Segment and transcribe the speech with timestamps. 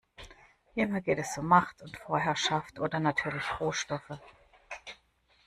[0.73, 4.17] Immer geht es um Macht und Vorherrschaft oder natürlich Rohstoffe.